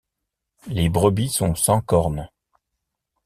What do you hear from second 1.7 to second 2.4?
cornes.